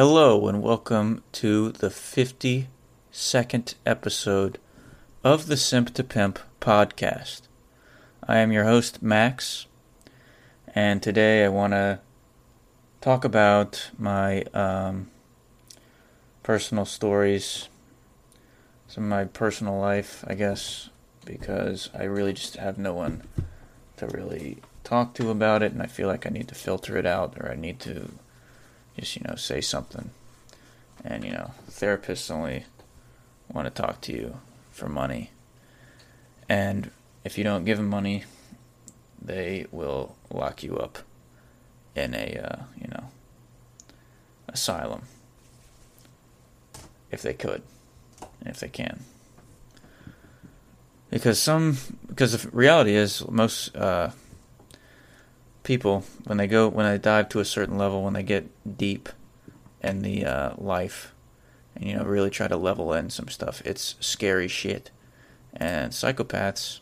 [0.00, 4.58] Hello, and welcome to the 52nd episode
[5.24, 7.40] of the Simp to Pimp podcast.
[8.22, 9.66] I am your host, Max,
[10.72, 11.98] and today I want to
[13.00, 15.10] talk about my um,
[16.44, 17.68] personal stories,
[18.86, 20.90] some of my personal life, I guess,
[21.24, 23.24] because I really just have no one
[23.96, 27.04] to really talk to about it, and I feel like I need to filter it
[27.04, 28.10] out or I need to
[28.98, 30.10] just you know say something.
[31.04, 32.64] And you know therapists only
[33.52, 34.40] want to talk to you
[34.72, 35.30] for money.
[36.48, 36.90] And
[37.24, 38.24] if you don't give them money
[39.20, 40.98] they will lock you up
[41.94, 43.04] in a uh, you know
[44.48, 45.02] asylum.
[47.10, 47.62] If they could.
[48.44, 49.00] If they can.
[51.10, 54.10] Because some because the reality is most uh,
[55.68, 59.10] people when they go when they dive to a certain level when they get deep
[59.82, 61.12] in the uh, life
[61.76, 64.90] and you know really try to level in some stuff it's scary shit.
[65.52, 66.80] And psychopaths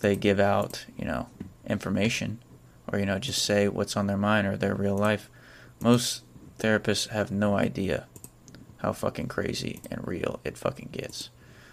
[0.00, 1.26] they give out you know
[1.66, 2.38] information
[2.86, 5.28] or you know just say what's on their mind or their real life.
[5.80, 6.22] Most
[6.60, 8.06] therapists have no idea
[8.78, 11.30] how fucking crazy and real it fucking gets.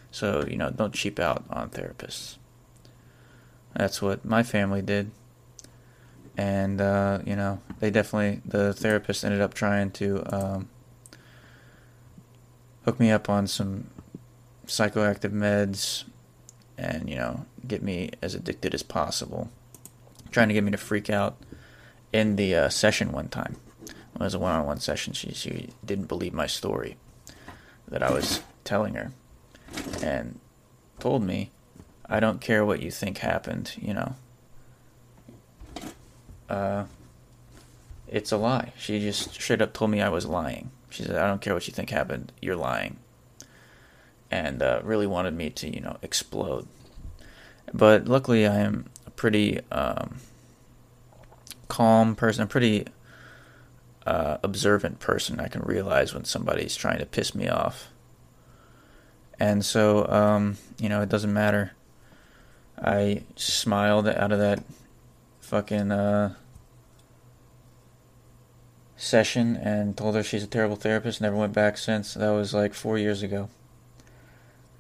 [0.10, 2.38] So you know don't cheap out on therapists.
[3.76, 5.12] That's what my family did
[6.38, 10.70] and uh, you know they definitely the therapist ended up trying to um,
[12.84, 13.88] hook me up on some
[14.68, 16.04] psychoactive meds
[16.78, 19.50] and you know get me as addicted as possible.
[20.32, 21.38] Trying to get me to freak out
[22.12, 23.56] in the uh, session one time.
[23.88, 25.14] It was a one-on-one session.
[25.14, 26.98] She, she didn't believe my story
[27.88, 29.12] that i was telling her
[30.02, 30.40] and
[31.00, 31.52] told me
[32.08, 34.16] i don't care what you think happened you know
[36.50, 36.86] uh,
[38.08, 38.74] it's a lie.
[38.78, 40.72] She just straight up told me I was lying.
[40.90, 42.98] She said, I don't care what you think happened, you're lying.
[44.32, 46.68] And uh, really wanted me to, you know, explode.
[47.74, 50.18] But luckily, I am a pretty um,
[51.68, 52.86] calm person, a pretty
[54.06, 55.40] uh, observant person.
[55.40, 57.90] I can realize when somebody's trying to piss me off.
[59.40, 61.74] And so, um, you know, it doesn't matter.
[62.78, 64.64] I smiled out of that
[65.46, 66.34] fucking uh,
[68.98, 71.22] session and told her she's a terrible therapist.
[71.22, 72.16] Never went back since.
[72.16, 73.50] That was like four years ago.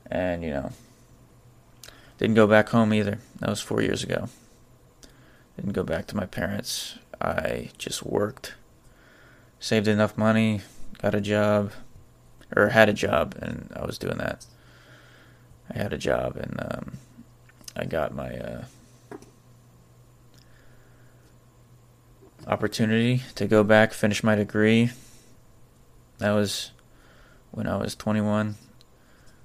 [0.09, 0.72] And, you know,
[2.18, 3.20] didn't go back home either.
[3.40, 4.30] That was four years ago.
[5.56, 6.97] Didn't go back to my parents.
[7.22, 8.56] I just worked,
[9.59, 10.62] saved enough money,
[11.02, 11.72] got a job,
[12.56, 14.46] or had a job, and I was doing that.
[15.74, 16.97] I had a job, and um,
[17.76, 18.66] I got my uh,
[22.47, 24.91] opportunity to go back, finish my degree.
[26.19, 26.72] That was
[27.51, 28.56] when I was 21.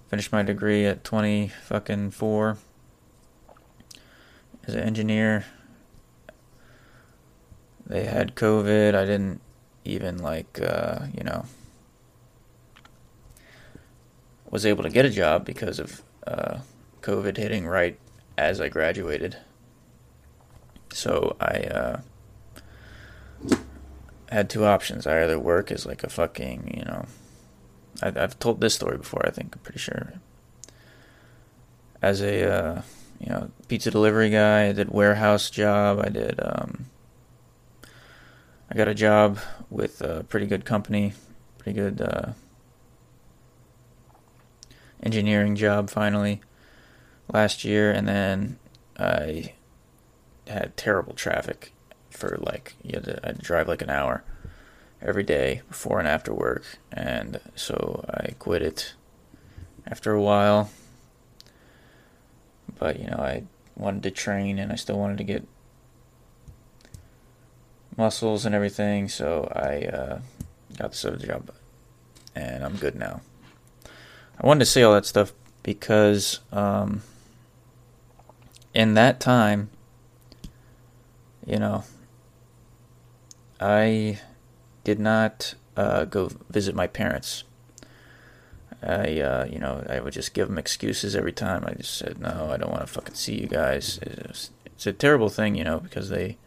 [0.09, 2.59] Finished my degree at 20 fucking 4
[4.67, 5.45] as an engineer.
[7.87, 8.95] They had COVID.
[8.95, 9.41] I didn't
[9.85, 11.45] even like uh, you know
[14.51, 16.59] was able to get a job because of uh,
[17.03, 17.99] COVID hitting right
[18.37, 19.37] as I graduated.
[20.93, 22.01] So I uh,
[24.37, 25.07] had two options.
[25.07, 27.07] I either work as like a fucking, you know,
[28.03, 29.27] I, have told this story before.
[29.27, 30.15] I think I'm pretty sure.
[32.01, 32.83] As a, uh,
[33.19, 36.01] you know, pizza delivery guy, I did warehouse job.
[36.01, 36.41] I did.
[36.43, 36.87] Um,
[38.71, 39.39] I got a job
[39.69, 41.13] with a pretty good company,
[41.59, 42.33] pretty good uh,
[45.03, 46.41] engineering job finally
[47.33, 48.59] last year, and then
[48.97, 49.55] I
[50.47, 51.73] had terrible traffic
[52.11, 54.25] for like you had to, I had to drive like an hour
[55.01, 58.95] every day before and after work, and so I quit it
[59.87, 60.71] after a while.
[62.79, 63.45] But you know, I
[63.77, 65.47] wanted to train, and I still wanted to get
[67.97, 70.21] muscles and everything, so I uh,
[70.79, 71.51] got this other job,
[72.35, 73.21] and I'm good now.
[74.43, 75.33] I wanted to say all that stuff
[75.63, 77.03] because um,
[78.73, 79.71] in that time,
[81.47, 81.85] you know,
[83.61, 84.19] I
[84.85, 87.45] did not uh, go visit my parents.
[88.83, 91.65] I, uh, you know, I would just give them excuses every time.
[91.67, 93.99] I just said, no, I don't want to fucking see you guys.
[94.03, 96.39] It's, it's a terrible thing, you know, because they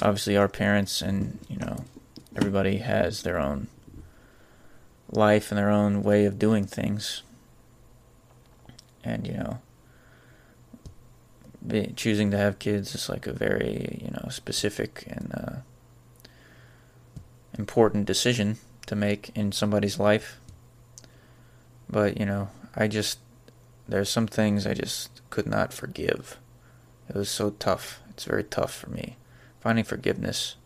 [0.00, 1.84] obviously are parents and, you know,
[2.36, 3.66] everybody has their own
[5.10, 7.22] life and their own way of doing things.
[9.02, 9.58] And, you know,
[11.66, 15.56] be, choosing to have kids is like a very, you know, specific and, uh,
[17.58, 20.40] important decision to make in somebody's life.
[21.88, 23.18] But, you know, I just,
[23.88, 26.38] there's some things I just could not forgive.
[27.08, 28.00] It was so tough.
[28.10, 29.16] It's very tough for me.
[29.60, 30.56] Finding forgiveness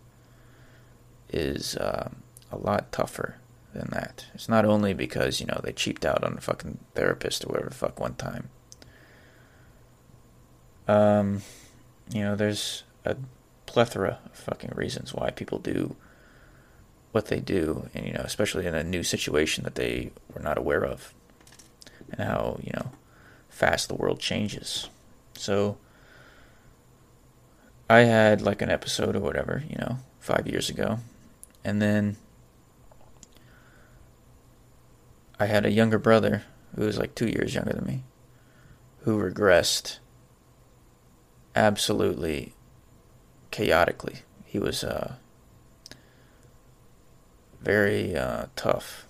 [1.30, 2.10] is uh,
[2.50, 3.36] a lot tougher
[3.74, 4.26] than that.
[4.34, 7.70] It's not only because, you know, they cheaped out on a fucking therapist or whatever
[7.70, 8.48] the fuck one time.
[10.86, 11.42] Um,
[12.12, 13.16] you know, there's a
[13.66, 15.96] plethora of fucking reasons why people do
[17.12, 20.58] what they do, and you know, especially in a new situation that they were not
[20.58, 21.14] aware of,
[22.10, 22.92] and how you know
[23.48, 24.88] fast the world changes.
[25.34, 25.78] So,
[27.88, 30.98] I had like an episode or whatever, you know, five years ago,
[31.64, 32.16] and then
[35.40, 36.42] I had a younger brother
[36.74, 38.04] who was like two years younger than me,
[39.00, 39.98] who regressed
[41.54, 42.54] absolutely
[43.50, 44.20] chaotically.
[44.44, 45.14] He was uh,
[47.60, 49.06] very uh, tough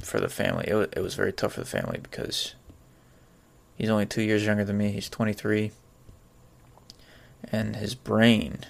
[0.00, 0.64] for the family.
[0.68, 2.54] It was, it was very tough for the family because
[3.76, 4.92] he's only two years younger than me.
[4.92, 5.72] He's 23.
[7.44, 8.60] And his brain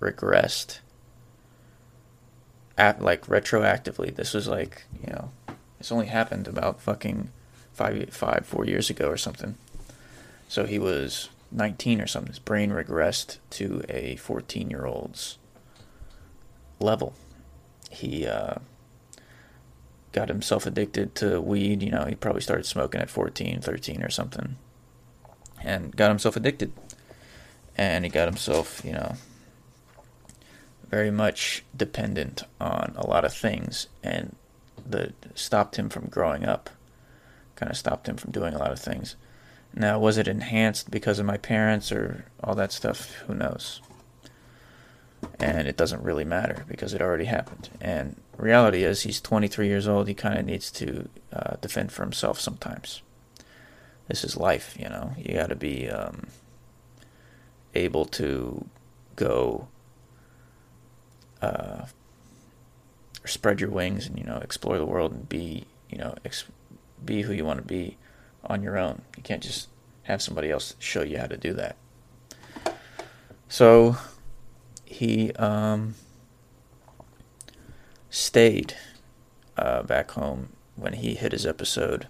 [0.00, 0.80] regressed
[2.76, 4.14] at like retroactively.
[4.14, 5.30] This was like, you know,
[5.78, 7.30] this only happened about fucking
[7.72, 9.56] five, five, four years ago or something.
[10.48, 12.32] So he was 19 or something.
[12.32, 15.38] His brain regressed to a 14 year old's
[16.80, 17.14] level.
[17.92, 18.56] He uh,
[20.12, 21.82] got himself addicted to weed.
[21.82, 24.56] You know, he probably started smoking at 14, 13 or something.
[25.62, 26.72] And got himself addicted.
[27.76, 29.14] And he got himself, you know,
[30.88, 33.88] very much dependent on a lot of things.
[34.02, 34.36] And
[34.86, 36.70] that stopped him from growing up.
[37.56, 39.16] Kind of stopped him from doing a lot of things.
[39.74, 43.12] Now, was it enhanced because of my parents or all that stuff?
[43.26, 43.80] Who knows?
[45.42, 47.68] And it doesn't really matter because it already happened.
[47.80, 50.06] And reality is, he's 23 years old.
[50.06, 53.02] He kind of needs to uh, defend for himself sometimes.
[54.06, 55.14] This is life, you know.
[55.18, 56.28] You got to be um,
[57.74, 58.66] able to
[59.16, 59.68] go
[61.40, 61.86] uh,
[63.24, 66.44] spread your wings and you know explore the world and be you know ex-
[67.04, 67.96] be who you want to be
[68.44, 69.02] on your own.
[69.16, 69.68] You can't just
[70.04, 71.76] have somebody else show you how to do that.
[73.48, 73.96] So
[75.02, 75.96] he um,
[78.08, 78.76] stayed
[79.56, 82.06] uh, back home when he hit his episode.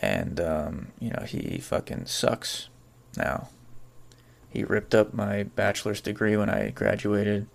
[0.00, 2.70] And, um, you know, he fucking sucks
[3.14, 3.50] now.
[4.48, 7.46] He ripped up my bachelor's degree when I graduated.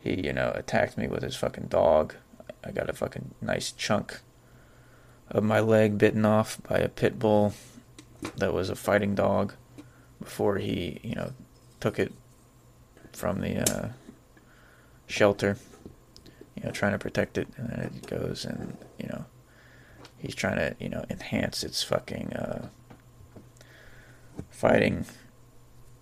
[0.00, 2.14] He, you know, attacked me with his fucking dog.
[2.64, 4.20] I got a fucking nice chunk
[5.30, 7.52] of my leg bitten off by a pit bull
[8.36, 9.52] that was a fighting dog
[10.18, 11.32] before he, you know,
[11.82, 12.12] took it
[13.12, 13.88] from the uh,
[15.08, 15.56] shelter,
[16.54, 19.24] you know, trying to protect it, and then it goes and, you know,
[20.16, 22.68] he's trying to, you know, enhance its fucking uh,
[24.48, 25.06] fighting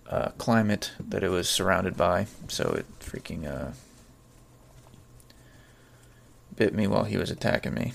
[0.07, 3.71] uh, climate that it was surrounded by, so it freaking uh,
[6.55, 7.93] bit me while he was attacking me.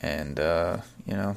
[0.00, 0.76] And uh,
[1.06, 1.34] you know,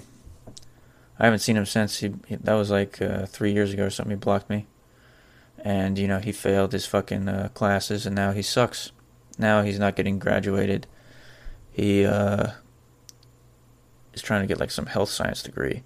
[1.20, 2.00] I haven't seen him since.
[2.00, 4.12] He, that was like uh, three years ago or something.
[4.12, 4.68] He blocked me,
[5.64, 8.92] and you know he failed his fucking uh, classes, and now he sucks.
[9.38, 10.88] Now he's not getting graduated.
[11.72, 12.52] He uh,
[14.14, 15.84] is trying to get like some health science degree,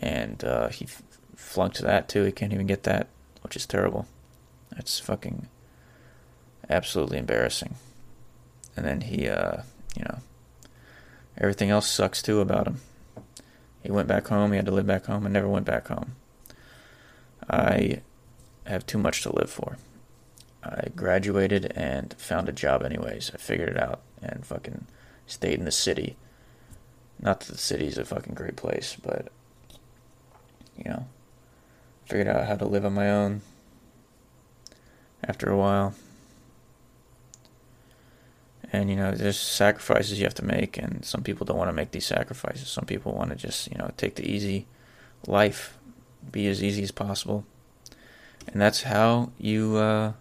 [0.00, 1.02] and uh, he f-
[1.34, 2.24] flunked that too.
[2.24, 3.08] He can't even get that,
[3.42, 4.06] which is terrible.
[4.74, 5.48] That's fucking
[6.68, 7.76] absolutely embarrassing.
[8.76, 9.62] And then he, uh,
[9.96, 10.18] you know
[11.38, 12.80] Everything else sucks too about him.
[13.86, 16.16] He went back home, he had to live back home, and never went back home.
[17.48, 18.02] I
[18.66, 19.78] have too much to live for.
[20.64, 23.30] I graduated and found a job anyways.
[23.32, 24.88] I figured it out and fucking
[25.28, 26.16] stayed in the city.
[27.20, 29.28] Not that the city's a fucking great place, but
[30.76, 31.06] you know,
[32.06, 33.42] figured out how to live on my own
[35.22, 35.94] after a while
[38.76, 41.72] and you know there's sacrifices you have to make and some people don't want to
[41.72, 42.68] make these sacrifices.
[42.68, 44.66] Some people want to just you know take the easy
[45.26, 45.78] life
[46.30, 47.44] be as easy as possible.
[48.46, 50.12] And that's how you uh,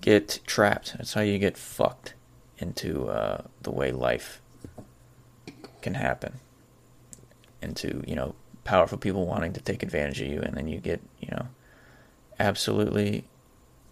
[0.00, 0.94] get trapped.
[0.96, 2.14] That's how you get fucked
[2.58, 4.40] into uh, the way life
[5.80, 6.40] can happen.
[7.62, 8.34] Into you know
[8.64, 11.46] powerful people wanting to take advantage of you and then you get you know
[12.40, 13.24] absolutely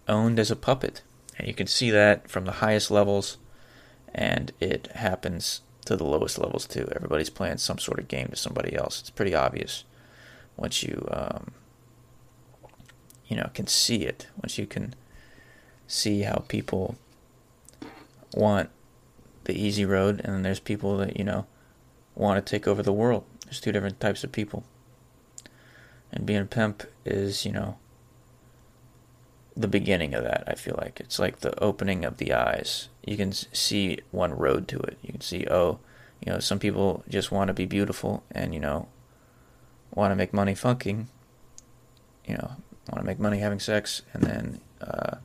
[0.05, 1.01] owned as a puppet
[1.37, 3.37] and you can see that from the highest levels,
[4.13, 6.87] and it happens to the lowest levels too.
[6.95, 8.99] Everybody's playing some sort of game to somebody else.
[8.99, 9.83] It's pretty obvious
[10.57, 11.51] once you um,
[13.27, 14.95] you know can see it, once you can
[15.87, 16.95] see how people
[18.33, 18.69] want
[19.45, 21.45] the easy road, and then there's people that you know
[22.15, 23.23] want to take over the world.
[23.45, 24.63] There's two different types of people,
[26.11, 27.77] and being a pimp is you know
[29.55, 30.43] the beginning of that.
[30.47, 32.89] I feel like it's like the opening of the eyes.
[33.05, 34.97] You can see one road to it.
[35.01, 35.79] You can see, oh,
[36.25, 38.87] you know, some people just want to be beautiful and you know
[39.93, 41.07] want to make money fucking.
[42.25, 42.51] You know,
[42.89, 45.17] want to make money having sex, and then uh,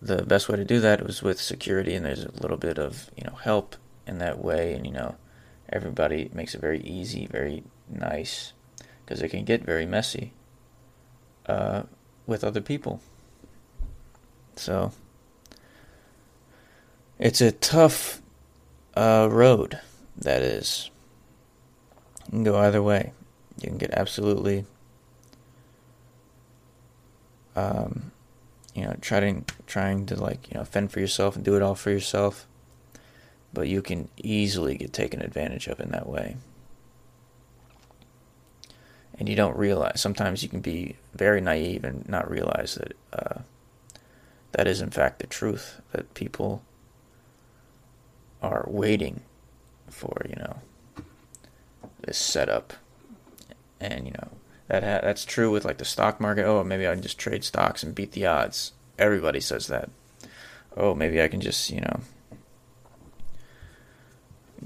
[0.00, 3.10] the best way to do that was with security, and there's a little bit of
[3.16, 3.76] you know help
[4.06, 5.16] in that way, and you know
[5.68, 8.52] everybody makes it very easy, very nice,
[9.04, 10.32] because it can get very messy
[11.46, 11.82] uh,
[12.26, 13.00] with other people.
[14.56, 14.92] So
[17.18, 18.20] it's a tough
[18.94, 19.80] uh, road,
[20.16, 20.90] that is.
[22.26, 23.12] You can go either way.
[23.60, 24.64] You can get absolutely,
[27.54, 28.12] um,
[28.74, 31.74] you know, trying trying to like you know fend for yourself and do it all
[31.74, 32.46] for yourself,
[33.52, 36.36] but you can easily get taken advantage of in that way
[39.18, 40.00] and you don't realize.
[40.00, 43.40] Sometimes you can be very naive and not realize that uh,
[44.52, 45.80] that is in fact the truth.
[45.92, 46.62] That people
[48.42, 49.22] are waiting
[49.88, 50.56] for you know
[52.00, 52.72] this setup,
[53.80, 54.28] and you know
[54.68, 56.44] that ha- that's true with like the stock market.
[56.44, 58.72] Oh, maybe I can just trade stocks and beat the odds.
[58.98, 59.90] Everybody says that.
[60.76, 62.00] Oh, maybe I can just you know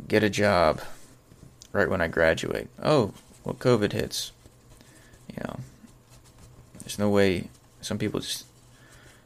[0.06, 0.80] get a job
[1.72, 2.68] right when I graduate.
[2.82, 3.12] Oh,
[3.44, 4.32] well, COVID hits
[5.36, 5.60] you know,
[6.80, 7.48] there's no way
[7.80, 8.46] some people just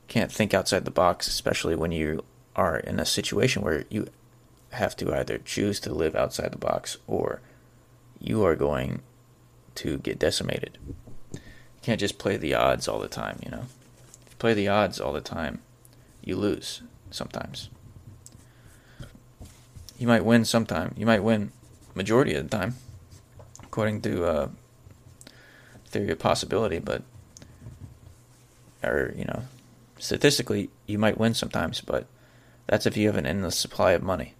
[0.08, 2.24] can't think outside the box, especially when you
[2.56, 4.08] are in a situation where you
[4.70, 7.40] have to either choose to live outside the box or
[8.18, 9.02] you are going
[9.76, 10.78] to get decimated.
[11.32, 11.40] You
[11.82, 13.64] can't just play the odds all the time, you know.
[14.26, 15.60] If you play the odds all the time,
[16.22, 17.70] you lose sometimes.
[19.98, 20.94] You might win sometime.
[20.96, 21.52] You might win
[21.94, 22.76] majority of the time,
[23.62, 24.48] according to uh,
[25.90, 27.02] theory of possibility, but
[28.82, 29.42] or you know,
[29.98, 32.06] statistically you might win sometimes, but
[32.66, 34.34] that's if you have an endless supply of money,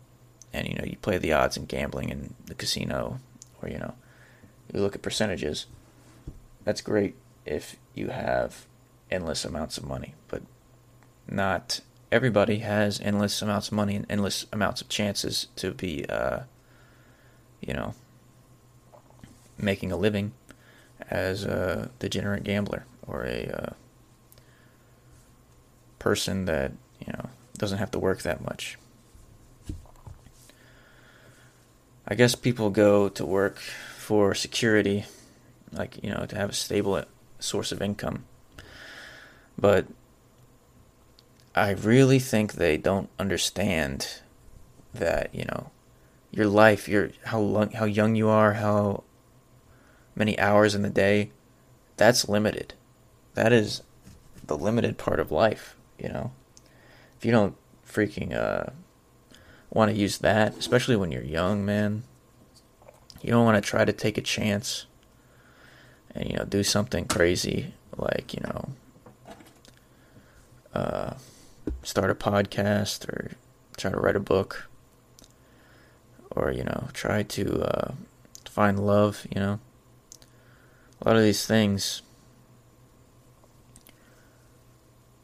[0.52, 3.20] and you know you play the odds in gambling in the casino,
[3.60, 3.94] or you know,
[4.72, 5.66] you look at percentages.
[6.64, 8.66] That's great if you have
[9.10, 10.42] endless amounts of money, but
[11.28, 11.80] not
[12.12, 16.40] everybody has endless amounts of money and endless amounts of chances to be, uh,
[17.60, 17.94] you know,
[19.58, 20.32] making a living
[21.08, 23.72] as a degenerate gambler or a uh,
[25.98, 26.72] person that
[27.04, 27.28] you know
[27.58, 28.78] doesn't have to work that much.
[32.06, 35.04] I guess people go to work for security,
[35.72, 37.04] like you know, to have a stable
[37.38, 38.24] source of income.
[39.56, 39.86] But
[41.54, 44.20] I really think they don't understand
[44.94, 45.70] that you know
[46.30, 49.04] your life, your how long, how young you are, how
[50.14, 51.30] many hours in the day,
[51.96, 52.74] that's limited.
[53.34, 53.82] That is
[54.46, 56.32] the limited part of life, you know.
[57.18, 58.70] If you don't freaking uh,
[59.70, 62.02] want to use that, especially when you're young, man,
[63.22, 64.86] you don't want to try to take a chance
[66.14, 68.68] and you know do something crazy like you know
[70.74, 71.14] uh,
[71.82, 73.32] start a podcast or
[73.76, 74.68] try to write a book
[76.30, 77.92] or you know try to uh,
[78.48, 79.60] find love you know
[81.00, 82.02] a lot of these things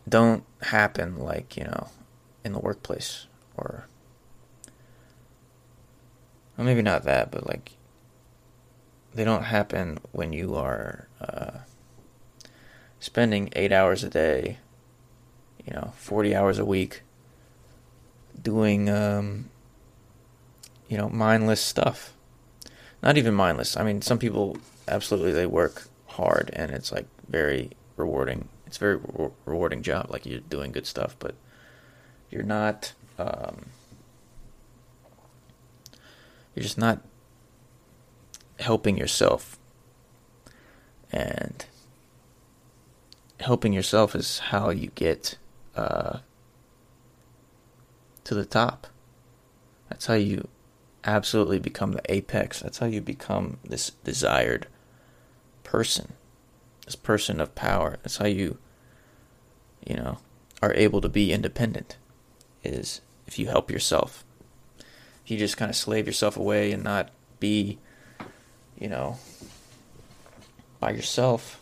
[0.09, 1.89] don't happen like, you know,
[2.45, 3.89] in the workplace or
[6.57, 7.73] well, maybe not that, but like
[9.15, 11.59] they don't happen when you are uh,
[13.01, 14.59] spending eight hours a day,
[15.67, 17.03] you know, 40 hours a week
[18.41, 19.51] doing, um,
[20.89, 22.15] you know, mindless stuff.
[23.03, 23.77] Not even mindless.
[23.77, 24.57] I mean, some people
[24.89, 28.49] absolutely they work hard and it's like very rewarding.
[28.67, 30.11] It's a very re- rewarding job.
[30.11, 31.35] Like you're doing good stuff, but
[32.31, 32.93] you're not.
[33.19, 33.67] Um,
[36.55, 37.03] you're just not
[38.59, 39.59] helping yourself,
[41.13, 41.67] and
[43.41, 45.37] helping yourself is how you get
[45.77, 46.19] uh,
[48.25, 48.87] to the top.
[49.89, 50.49] That's how you
[51.05, 52.61] absolutely become the apex.
[52.61, 54.67] That's how you become this desired
[55.67, 56.13] person,
[56.85, 57.99] this person of power.
[58.03, 58.59] That's how you,
[59.85, 60.19] you know,
[60.63, 61.99] are able to be independent.
[62.65, 64.25] Is if you help yourself.
[65.25, 67.79] If you just kind of slave yourself away and not be,
[68.79, 69.19] you know,
[70.79, 71.61] by yourself,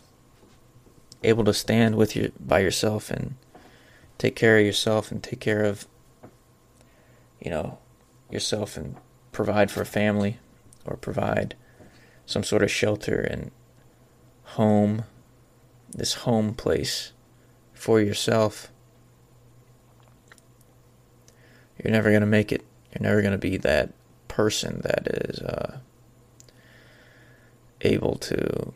[1.23, 3.35] able to stand with you by yourself and
[4.17, 5.87] take care of yourself and take care of
[7.41, 7.77] you know
[8.29, 8.95] yourself and
[9.31, 10.37] provide for a family
[10.85, 11.55] or provide
[12.25, 13.51] some sort of shelter and
[14.45, 15.03] home
[15.91, 17.11] this home place
[17.73, 18.69] for yourself
[21.77, 23.91] you're never going to make it you're never going to be that
[24.27, 25.79] person that is uh,
[27.81, 28.73] able to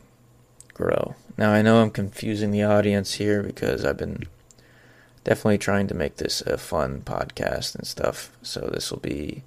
[0.74, 1.16] grow.
[1.38, 4.24] Now, I know I'm confusing the audience here because I've been
[5.24, 8.32] definitely trying to make this a fun podcast and stuff.
[8.42, 9.44] So this will be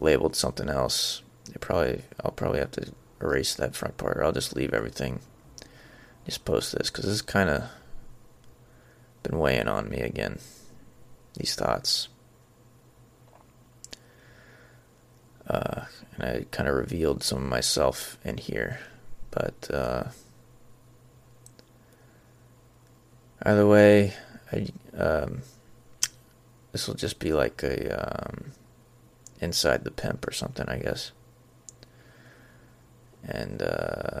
[0.00, 1.22] labeled something else.
[1.48, 4.16] You probably I'll probably have to erase that front part.
[4.16, 5.20] Or I'll just leave everything.
[6.24, 7.64] Just post this because this kind of
[9.22, 10.38] been weighing on me again.
[11.36, 12.08] These thoughts.
[15.46, 18.78] Uh, and I kind of revealed some of myself in here,
[19.30, 20.04] but uh,
[23.42, 24.14] either way,
[24.50, 25.42] I, um,
[26.72, 28.52] this will just be like a um,
[29.40, 31.12] inside the pimp or something, I guess,
[33.22, 34.20] and uh,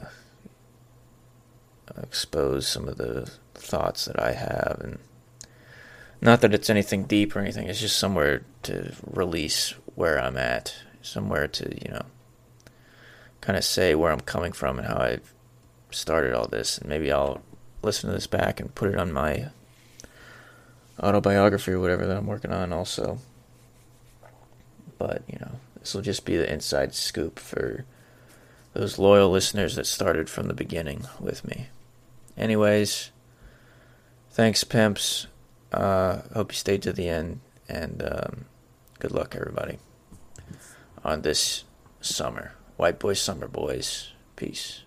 [2.02, 4.98] expose some of the thoughts that I have and.
[6.20, 10.74] Not that it's anything deep or anything, it's just somewhere to release where I'm at
[11.02, 12.06] somewhere to, you know,
[13.40, 15.18] kind of say where I'm coming from and how I
[15.90, 16.78] started all this.
[16.78, 17.42] And maybe I'll
[17.82, 19.50] listen to this back and put it on my
[20.98, 23.18] autobiography or whatever that I'm working on also.
[24.98, 27.84] But, you know, this will just be the inside scoop for
[28.74, 31.68] those loyal listeners that started from the beginning with me.
[32.36, 33.10] Anyways,
[34.30, 35.28] thanks, pimps.
[35.72, 38.44] Uh, hope you stayed to the end, and um,
[38.98, 39.78] good luck, everybody
[41.04, 41.64] on this
[42.00, 42.52] summer.
[42.76, 44.12] White Boys Summer Boys.
[44.36, 44.83] Peace.